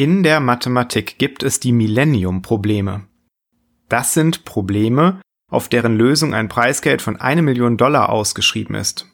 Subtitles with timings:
[0.00, 3.06] In der Mathematik gibt es die Millennium-Probleme.
[3.90, 5.20] Das sind Probleme,
[5.50, 9.04] auf deren Lösung ein Preisgeld von eine Million Dollar ausgeschrieben ist.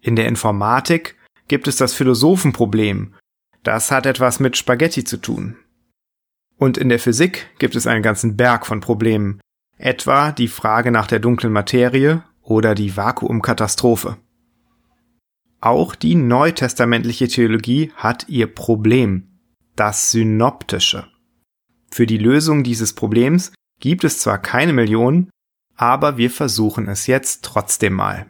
[0.00, 1.14] In der Informatik
[1.46, 3.14] gibt es das Philosophenproblem.
[3.62, 5.54] Das hat etwas mit Spaghetti zu tun.
[6.56, 9.40] Und in der Physik gibt es einen ganzen Berg von Problemen,
[9.78, 14.16] etwa die Frage nach der dunklen Materie oder die Vakuumkatastrophe.
[15.60, 19.35] Auch die neutestamentliche Theologie hat ihr Problem,
[19.76, 21.06] das Synoptische.
[21.90, 25.30] Für die Lösung dieses Problems gibt es zwar keine Millionen,
[25.76, 28.26] aber wir versuchen es jetzt trotzdem mal.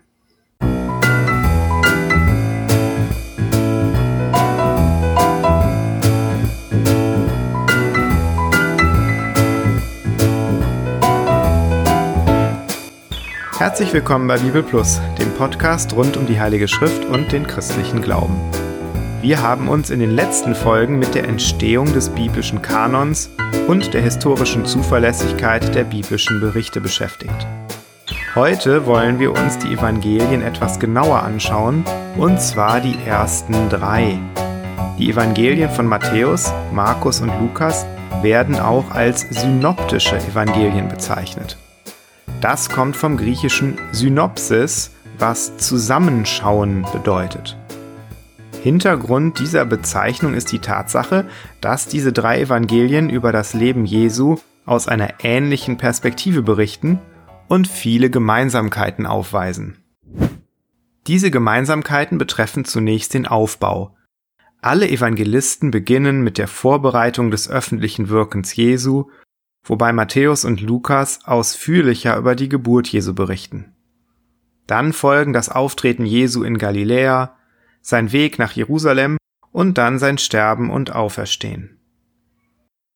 [13.59, 18.02] Herzlich willkommen bei Bibel Plus, dem Podcast rund um die Heilige Schrift und den christlichen
[18.02, 18.38] Glauben.
[19.26, 23.28] Wir haben uns in den letzten Folgen mit der Entstehung des biblischen Kanons
[23.66, 27.45] und der historischen Zuverlässigkeit der biblischen Berichte beschäftigt.
[28.36, 31.84] Heute wollen wir uns die Evangelien etwas genauer anschauen,
[32.16, 34.16] und zwar die ersten drei.
[34.96, 37.84] Die Evangelien von Matthäus, Markus und Lukas
[38.23, 41.58] werden auch als synoptische Evangelien bezeichnet.
[42.40, 47.56] Das kommt vom griechischen Synopsis, was Zusammenschauen bedeutet.
[48.66, 51.28] Hintergrund dieser Bezeichnung ist die Tatsache,
[51.60, 56.98] dass diese drei Evangelien über das Leben Jesu aus einer ähnlichen Perspektive berichten
[57.46, 59.76] und viele Gemeinsamkeiten aufweisen.
[61.06, 63.95] Diese Gemeinsamkeiten betreffen zunächst den Aufbau.
[64.60, 69.04] Alle Evangelisten beginnen mit der Vorbereitung des öffentlichen Wirkens Jesu,
[69.62, 73.76] wobei Matthäus und Lukas ausführlicher über die Geburt Jesu berichten.
[74.66, 77.36] Dann folgen das Auftreten Jesu in Galiläa,
[77.87, 79.16] sein Weg nach Jerusalem
[79.53, 81.78] und dann sein Sterben und Auferstehen.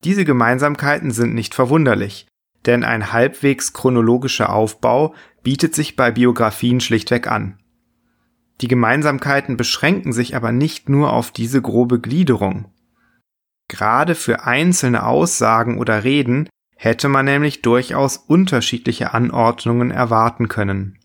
[0.02, 2.26] Diese Gemeinsamkeiten sind nicht verwunderlich,
[2.66, 5.14] denn ein halbwegs chronologischer Aufbau
[5.44, 7.60] bietet sich bei Biografien schlichtweg an.
[8.60, 12.72] Die Gemeinsamkeiten beschränken sich aber nicht nur auf diese grobe Gliederung.
[13.68, 20.98] Gerade für einzelne Aussagen oder Reden hätte man nämlich durchaus unterschiedliche Anordnungen erwarten können.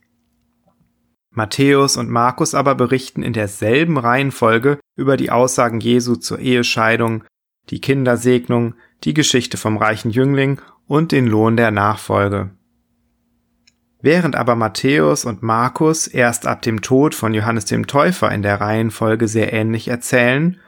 [1.35, 7.23] Matthäus und Markus aber berichten in derselben Reihenfolge über die Aussagen Jesu zur Ehescheidung,
[7.69, 12.51] die Kindersegnung, die Geschichte vom reichen Jüngling und den Lohn der Nachfolge.
[14.01, 18.61] Während aber Matthäus und Markus erst ab dem Tod von Johannes dem Täufer in der
[18.61, 20.59] Reihenfolge sehr ähnlich erzählen,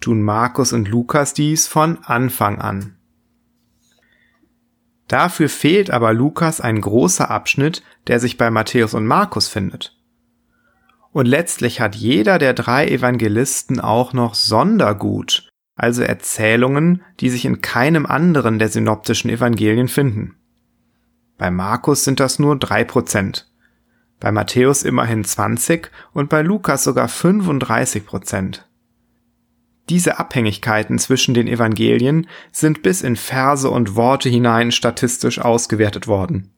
[0.00, 2.96] tun Markus und Lukas dies von Anfang an.
[5.08, 9.96] Dafür fehlt aber Lukas ein großer Abschnitt, der sich bei Matthäus und Markus findet.
[11.14, 17.60] Und letztlich hat jeder der drei Evangelisten auch noch Sondergut, also Erzählungen, die sich in
[17.60, 20.34] keinem anderen der synoptischen Evangelien finden.
[21.38, 23.48] Bei Markus sind das nur drei Prozent,
[24.18, 28.68] bei Matthäus immerhin 20 und bei Lukas sogar 35 Prozent.
[29.90, 36.50] Diese Abhängigkeiten zwischen den Evangelien sind bis in Verse und Worte hinein statistisch ausgewertet worden.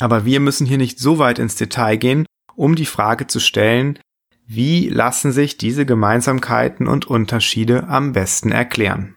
[0.00, 2.26] Aber wir müssen hier nicht so weit ins Detail gehen,
[2.56, 3.98] um die Frage zu stellen,
[4.46, 9.14] wie lassen sich diese Gemeinsamkeiten und Unterschiede am besten erklären?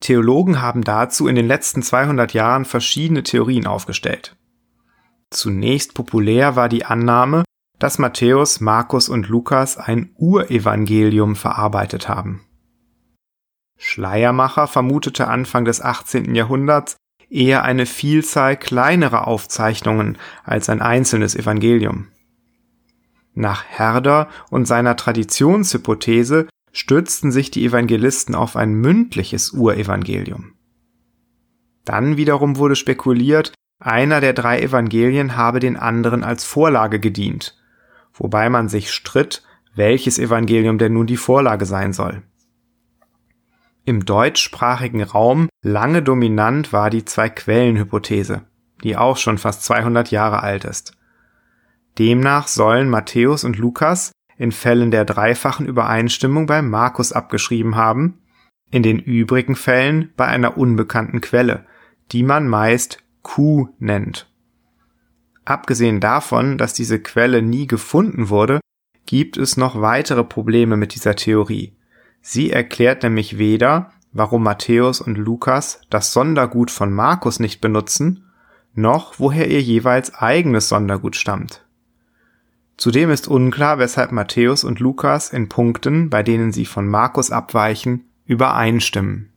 [0.00, 4.36] Theologen haben dazu in den letzten 200 Jahren verschiedene Theorien aufgestellt.
[5.30, 7.44] Zunächst populär war die Annahme,
[7.78, 12.42] dass Matthäus, Markus und Lukas ein Urevangelium verarbeitet haben.
[13.76, 16.34] Schleiermacher vermutete Anfang des 18.
[16.34, 16.96] Jahrhunderts
[17.30, 22.08] eher eine Vielzahl kleinerer Aufzeichnungen als ein einzelnes Evangelium.
[23.34, 30.52] Nach Herder und seiner Traditionshypothese stützten sich die Evangelisten auf ein mündliches Urevangelium.
[31.84, 37.56] Dann wiederum wurde spekuliert, einer der drei Evangelien habe den anderen als Vorlage gedient,
[38.14, 39.42] wobei man sich stritt,
[39.74, 42.22] welches Evangelium denn nun die Vorlage sein soll.
[43.84, 48.42] Im deutschsprachigen Raum lange dominant war die Zwei-Quellen-Hypothese,
[48.84, 50.92] die auch schon fast 200 Jahre alt ist.
[51.98, 58.20] Demnach sollen Matthäus und Lukas in Fällen der dreifachen Übereinstimmung bei Markus abgeschrieben haben,
[58.70, 61.66] in den übrigen Fällen bei einer unbekannten Quelle,
[62.12, 64.30] die man meist Q nennt.
[65.44, 68.60] Abgesehen davon, dass diese Quelle nie gefunden wurde,
[69.06, 71.76] gibt es noch weitere Probleme mit dieser Theorie.
[72.20, 78.24] Sie erklärt nämlich weder, warum Matthäus und Lukas das Sondergut von Markus nicht benutzen,
[78.74, 81.64] noch woher ihr jeweils eigenes Sondergut stammt.
[82.76, 88.04] Zudem ist unklar, weshalb Matthäus und Lukas in Punkten, bei denen sie von Markus abweichen,
[88.26, 89.32] übereinstimmen.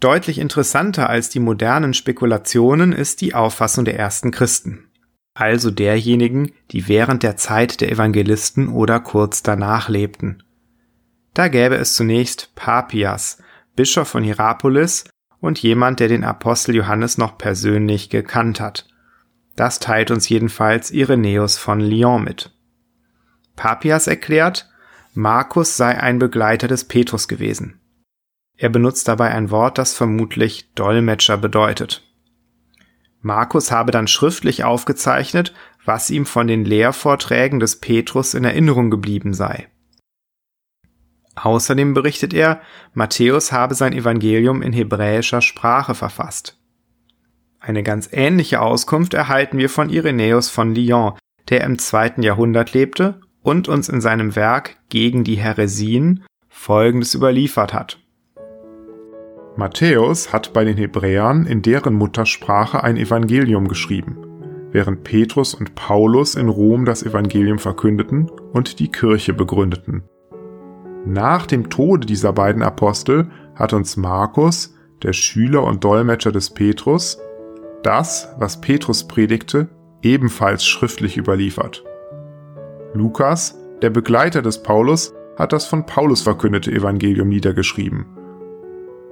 [0.00, 4.84] Deutlich interessanter als die modernen Spekulationen ist die Auffassung der ersten Christen,
[5.34, 10.44] also derjenigen, die während der Zeit der Evangelisten oder kurz danach lebten.
[11.38, 13.38] Da gäbe es zunächst Papias,
[13.76, 15.04] Bischof von Hierapolis
[15.38, 18.88] und jemand, der den Apostel Johannes noch persönlich gekannt hat.
[19.54, 22.52] Das teilt uns jedenfalls Irenäus von Lyon mit.
[23.54, 24.68] Papias erklärt,
[25.14, 27.78] Markus sei ein Begleiter des Petrus gewesen.
[28.56, 32.02] Er benutzt dabei ein Wort, das vermutlich Dolmetscher bedeutet.
[33.20, 35.54] Markus habe dann schriftlich aufgezeichnet,
[35.84, 39.68] was ihm von den Lehrvorträgen des Petrus in Erinnerung geblieben sei.
[41.42, 42.60] Außerdem berichtet er,
[42.94, 46.58] Matthäus habe sein Evangelium in hebräischer Sprache verfasst.
[47.60, 51.14] Eine ganz ähnliche Auskunft erhalten wir von Irenäus von Lyon,
[51.48, 57.72] der im zweiten Jahrhundert lebte und uns in seinem Werk gegen die Häresien Folgendes überliefert
[57.72, 57.98] hat.
[59.56, 64.16] Matthäus hat bei den Hebräern in deren Muttersprache ein Evangelium geschrieben,
[64.70, 70.04] während Petrus und Paulus in Rom das Evangelium verkündeten und die Kirche begründeten.
[71.06, 77.18] Nach dem Tode dieser beiden Apostel hat uns Markus, der Schüler und Dolmetscher des Petrus,
[77.82, 79.68] das, was Petrus predigte,
[80.02, 81.84] ebenfalls schriftlich überliefert.
[82.94, 88.06] Lukas, der Begleiter des Paulus, hat das von Paulus verkündete Evangelium niedergeschrieben.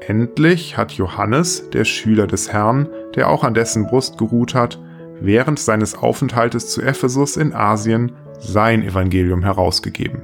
[0.01, 4.81] Endlich hat Johannes, der Schüler des Herrn, der auch an dessen Brust geruht hat,
[5.21, 10.23] während seines Aufenthaltes zu Ephesus in Asien sein Evangelium herausgegeben.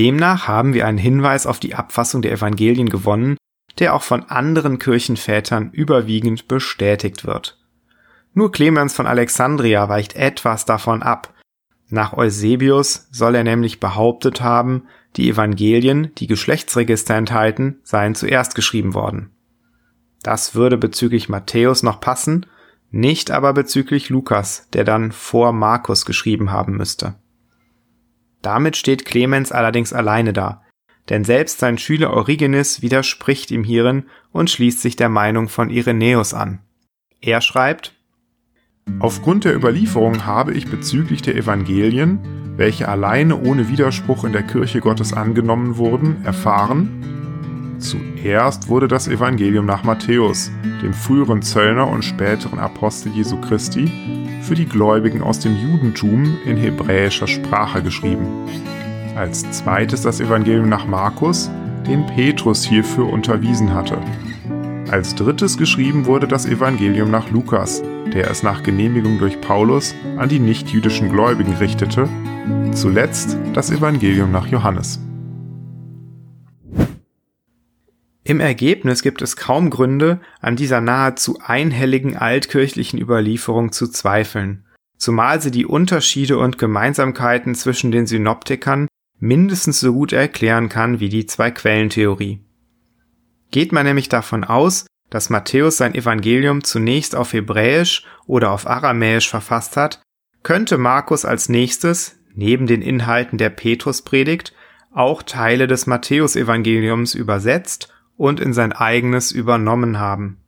[0.00, 3.36] Demnach haben wir einen Hinweis auf die Abfassung der Evangelien gewonnen,
[3.78, 7.58] der auch von anderen Kirchenvätern überwiegend bestätigt wird.
[8.32, 11.34] Nur Clemens von Alexandria weicht etwas davon ab.
[11.90, 14.84] Nach Eusebius soll er nämlich behauptet haben,
[15.16, 19.32] die Evangelien, die Geschlechtsregister enthalten, seien zuerst geschrieben worden.
[20.22, 22.46] Das würde bezüglich Matthäus noch passen,
[22.90, 27.16] nicht aber bezüglich Lukas, der dann vor Markus geschrieben haben müsste.
[28.42, 30.62] Damit steht Clemens allerdings alleine da,
[31.08, 36.34] denn selbst sein Schüler Origenes widerspricht ihm hierin und schließt sich der Meinung von Irenäus
[36.34, 36.60] an.
[37.20, 37.94] Er schreibt,
[38.98, 42.18] Aufgrund der Überlieferung habe ich bezüglich der Evangelien,
[42.56, 47.29] welche alleine ohne Widerspruch in der Kirche Gottes angenommen wurden, erfahren,
[47.80, 50.50] zuerst wurde das Evangelium nach Matthäus,
[50.82, 53.90] dem früheren Zöllner und späteren Apostel Jesu Christi,
[54.42, 58.26] für die Gläubigen aus dem Judentum in hebräischer Sprache geschrieben.
[59.16, 61.50] Als zweites das Evangelium nach Markus,
[61.86, 63.98] den Petrus hierfür unterwiesen hatte.
[64.90, 67.82] Als drittes geschrieben wurde das Evangelium nach Lukas,
[68.12, 72.08] der es nach Genehmigung durch Paulus an die nichtjüdischen Gläubigen richtete.
[72.72, 75.00] Zuletzt das Evangelium nach Johannes.
[78.30, 84.64] Im Ergebnis gibt es kaum Gründe, an dieser nahezu einhelligen altkirchlichen Überlieferung zu zweifeln,
[84.96, 88.86] zumal sie die Unterschiede und Gemeinsamkeiten zwischen den Synoptikern
[89.18, 92.44] mindestens so gut erklären kann wie die Zwei-Quellen-Theorie.
[93.50, 99.28] Geht man nämlich davon aus, dass Matthäus sein Evangelium zunächst auf Hebräisch oder auf Aramäisch
[99.28, 100.02] verfasst hat,
[100.44, 104.54] könnte Markus als nächstes, neben den Inhalten der Petruspredigt,
[104.92, 110.42] auch Teile des Matthäusevangeliums übersetzt und in sein eigenes übernommen haben.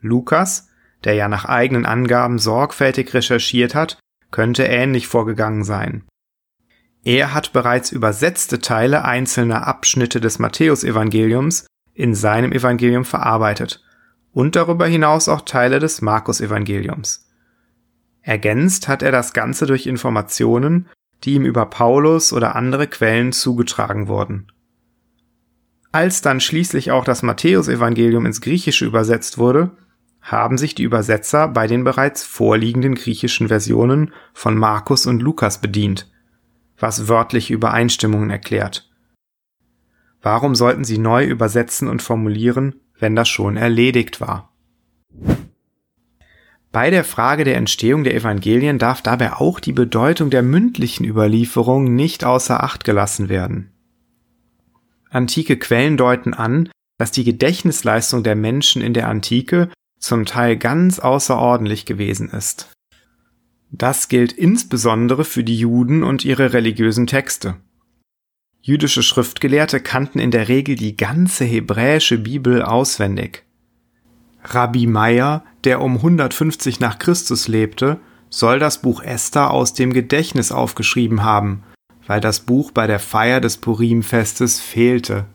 [0.00, 0.68] Lukas,
[1.04, 3.98] der ja nach eigenen Angaben sorgfältig recherchiert hat,
[4.30, 6.04] könnte ähnlich vorgegangen sein.
[7.04, 13.84] Er hat bereits übersetzte Teile einzelner Abschnitte des Matthäusevangeliums in seinem Evangelium verarbeitet
[14.32, 17.28] und darüber hinaus auch Teile des Markus-Evangeliums.
[18.22, 20.88] Ergänzt hat er das Ganze durch Informationen,
[21.24, 24.50] die ihm über Paulus oder andere Quellen zugetragen wurden.
[25.90, 29.70] Als dann schließlich auch das Matthäusevangelium ins Griechische übersetzt wurde,
[30.20, 36.10] haben sich die Übersetzer bei den bereits vorliegenden griechischen Versionen von Markus und Lukas bedient,
[36.78, 38.90] was wörtliche Übereinstimmungen erklärt.
[40.20, 44.52] Warum sollten sie neu übersetzen und formulieren, wenn das schon erledigt war?
[46.70, 51.94] Bei der Frage der Entstehung der Evangelien darf dabei auch die Bedeutung der mündlichen Überlieferung
[51.94, 53.72] nicht außer Acht gelassen werden.
[55.10, 60.98] Antike Quellen deuten an, dass die Gedächtnisleistung der Menschen in der Antike zum Teil ganz
[60.98, 62.70] außerordentlich gewesen ist.
[63.70, 67.56] Das gilt insbesondere für die Juden und ihre religiösen Texte.
[68.60, 73.44] Jüdische Schriftgelehrte kannten in der Regel die ganze hebräische Bibel auswendig.
[74.42, 78.00] Rabbi Meir, der um 150 nach Christus lebte,
[78.30, 81.62] soll das Buch Esther aus dem Gedächtnis aufgeschrieben haben,
[82.08, 85.26] weil das Buch bei der Feier des Purimfestes fehlte.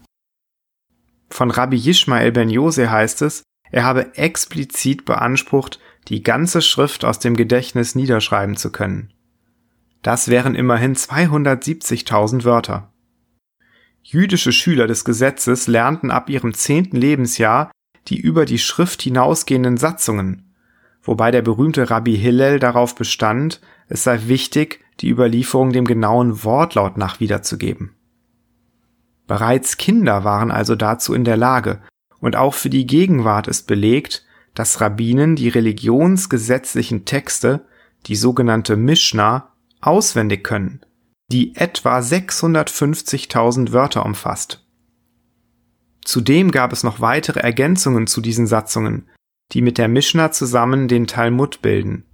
[1.30, 7.20] Von Rabbi Yishmael ben Jose heißt es, er habe explizit beansprucht, die ganze Schrift aus
[7.20, 9.14] dem Gedächtnis niederschreiben zu können.
[10.02, 12.92] Das wären immerhin 270.000 Wörter.
[14.02, 17.72] Jüdische Schüler des Gesetzes lernten ab ihrem zehnten Lebensjahr
[18.08, 20.54] die über die Schrift hinausgehenden Satzungen,
[21.02, 26.98] wobei der berühmte Rabbi Hillel darauf bestand, es sei wichtig, die Überlieferung dem genauen Wortlaut
[26.98, 27.96] nach wiederzugeben.
[29.28, 31.82] Bereits Kinder waren also dazu in der Lage,
[32.20, 37.66] und auch für die Gegenwart ist belegt, dass Rabbinen die religionsgesetzlichen Texte,
[38.06, 40.82] die sogenannte Mishnah, auswendig können,
[41.32, 44.66] die etwa 650.000 Wörter umfasst.
[46.06, 49.10] Zudem gab es noch weitere Ergänzungen zu diesen Satzungen,
[49.52, 52.06] die mit der Mishnah zusammen den Talmud bilden.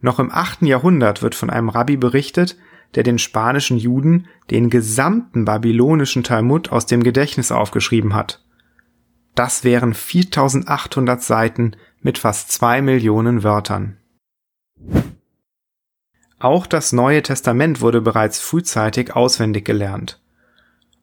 [0.00, 2.56] Noch im achten Jahrhundert wird von einem Rabbi berichtet,
[2.94, 8.42] der den spanischen Juden den gesamten babylonischen Talmud aus dem Gedächtnis aufgeschrieben hat.
[9.34, 13.98] Das wären 4800 Seiten mit fast zwei Millionen Wörtern.
[16.38, 20.20] Auch das Neue Testament wurde bereits frühzeitig auswendig gelernt.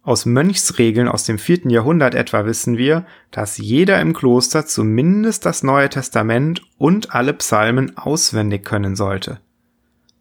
[0.06, 5.64] Aus Mönchsregeln aus dem vierten Jahrhundert etwa wissen wir, dass jeder im Kloster zumindest das
[5.64, 9.40] Neue Testament und alle Psalmen auswendig können sollte.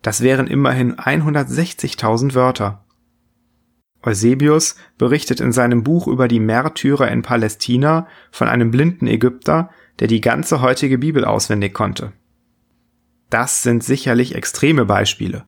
[0.01, 2.85] Das wären immerhin 160.000 Wörter.
[4.05, 10.07] Eusebius berichtet in seinem Buch über die Märtyrer in Palästina von einem blinden Ägypter, der
[10.07, 12.13] die ganze heutige Bibel auswendig konnte.
[13.31, 15.45] Das sind sicherlich extreme Beispiele,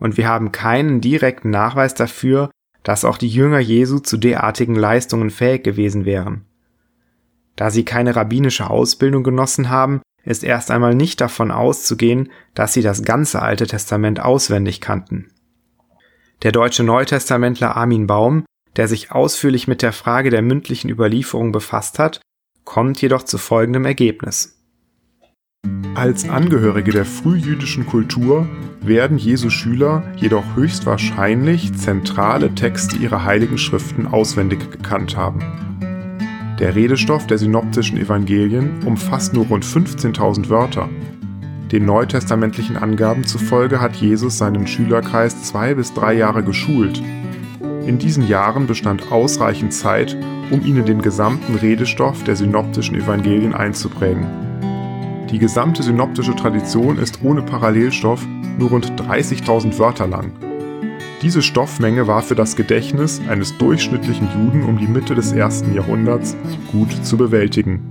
[0.00, 2.50] und wir haben keinen direkten Nachweis dafür,
[2.86, 6.44] dass auch die Jünger Jesu zu derartigen Leistungen fähig gewesen wären.
[7.56, 12.82] Da sie keine rabbinische Ausbildung genossen haben, ist erst einmal nicht davon auszugehen, dass sie
[12.82, 15.32] das ganze Alte Testament auswendig kannten.
[16.44, 18.44] Der deutsche Neutestamentler Armin Baum,
[18.76, 22.20] der sich ausführlich mit der Frage der mündlichen Überlieferung befasst hat,
[22.62, 24.55] kommt jedoch zu folgendem Ergebnis.
[25.94, 28.46] Als Angehörige der frühjüdischen Kultur
[28.82, 35.40] werden Jesu Schüler jedoch höchstwahrscheinlich zentrale Texte ihrer heiligen Schriften auswendig gekannt haben.
[36.58, 40.88] Der Redestoff der synoptischen Evangelien umfasst nur rund 15.000 Wörter.
[41.72, 47.02] Den neutestamentlichen Angaben zufolge hat Jesus seinen Schülerkreis zwei bis drei Jahre geschult.
[47.86, 50.16] In diesen Jahren bestand ausreichend Zeit,
[50.50, 54.45] um ihnen den gesamten Redestoff der synoptischen Evangelien einzuprägen.
[55.30, 58.24] Die gesamte synoptische Tradition ist ohne Parallelstoff
[58.58, 60.30] nur rund 30.000 Wörter lang.
[61.20, 66.36] Diese Stoffmenge war für das Gedächtnis eines durchschnittlichen Juden um die Mitte des ersten Jahrhunderts
[66.70, 67.82] gut zu bewältigen.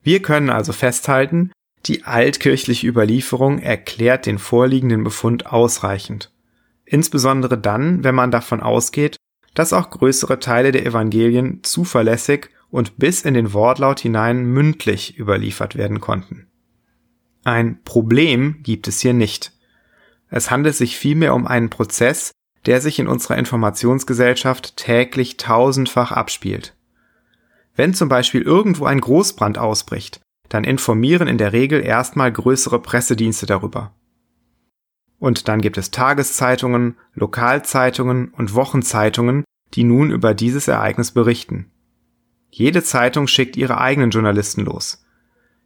[0.00, 1.50] Wir können also festhalten,
[1.86, 6.30] die altkirchliche Überlieferung erklärt den vorliegenden Befund ausreichend.
[6.84, 9.16] Insbesondere dann, wenn man davon ausgeht,
[9.54, 15.76] dass auch größere Teile der Evangelien zuverlässig und bis in den Wortlaut hinein mündlich überliefert
[15.76, 16.48] werden konnten.
[17.44, 19.52] Ein Problem gibt es hier nicht.
[20.30, 22.32] Es handelt sich vielmehr um einen Prozess,
[22.64, 26.74] der sich in unserer Informationsgesellschaft täglich tausendfach abspielt.
[27.76, 33.44] Wenn zum Beispiel irgendwo ein Großbrand ausbricht, dann informieren in der Regel erstmal größere Pressedienste
[33.44, 33.92] darüber.
[35.18, 41.70] Und dann gibt es Tageszeitungen, Lokalzeitungen und Wochenzeitungen, die nun über dieses Ereignis berichten.
[42.54, 45.02] Jede Zeitung schickt ihre eigenen Journalisten los.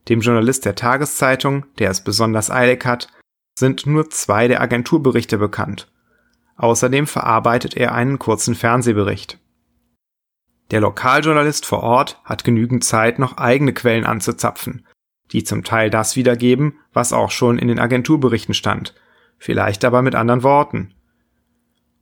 [0.09, 3.09] Dem Journalist der Tageszeitung, der es besonders eilig hat,
[3.59, 5.91] sind nur zwei der Agenturberichte bekannt.
[6.57, 9.41] Außerdem verarbeitet er einen kurzen Fernsehbericht.
[10.71, 14.87] Der Lokaljournalist vor Ort hat genügend Zeit, noch eigene Quellen anzuzapfen,
[15.33, 18.95] die zum Teil das wiedergeben, was auch schon in den Agenturberichten stand,
[19.39, 20.95] vielleicht aber mit anderen Worten.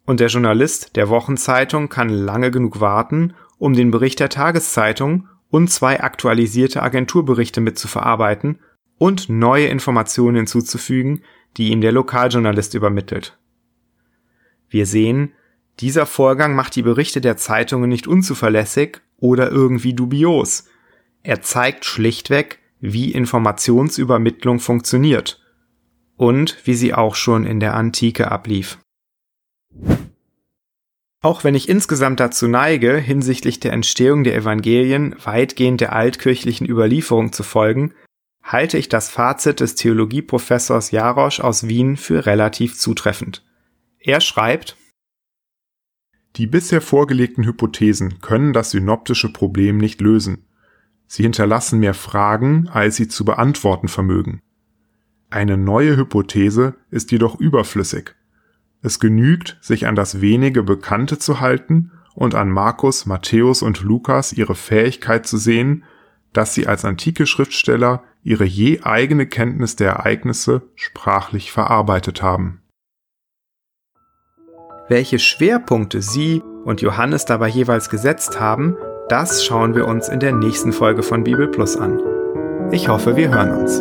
[0.04, 5.70] Und der Journalist der Wochenzeitung kann lange genug warten, um den Bericht der Tageszeitung und
[5.70, 8.58] zwei aktualisierte Agenturberichte mitzuverarbeiten
[8.98, 11.22] und neue Informationen hinzuzufügen,
[11.56, 13.38] die ihm der Lokaljournalist übermittelt.
[14.68, 15.32] Wir sehen,
[15.80, 20.66] dieser Vorgang macht die Berichte der Zeitungen nicht unzuverlässig oder irgendwie dubios.
[21.22, 25.42] Er zeigt schlichtweg, wie Informationsübermittlung funktioniert
[26.18, 28.78] und wie sie auch schon in der Antike ablief.
[31.24, 37.32] Auch wenn ich insgesamt dazu neige, hinsichtlich der Entstehung der Evangelien weitgehend der altkirchlichen Überlieferung
[37.32, 37.94] zu folgen,
[38.42, 43.42] halte ich das Fazit des Theologieprofessors Jarosch aus Wien für relativ zutreffend.
[43.98, 44.76] Er schreibt,
[46.36, 50.44] Die bisher vorgelegten Hypothesen können das synoptische Problem nicht lösen.
[51.06, 54.42] Sie hinterlassen mehr Fragen, als sie zu beantworten vermögen.
[55.30, 58.14] Eine neue Hypothese ist jedoch überflüssig.
[58.84, 64.34] Es genügt, sich an das wenige Bekannte zu halten und an Markus, Matthäus und Lukas
[64.34, 65.84] ihre Fähigkeit zu sehen,
[66.34, 72.60] dass sie als antike Schriftsteller ihre je eigene Kenntnis der Ereignisse sprachlich verarbeitet haben.
[74.90, 78.76] Welche Schwerpunkte Sie und Johannes dabei jeweils gesetzt haben,
[79.08, 82.02] das schauen wir uns in der nächsten Folge von Bibel Plus an.
[82.70, 83.80] Ich hoffe, wir hören uns.